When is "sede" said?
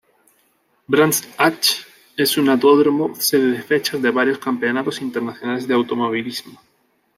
3.13-3.51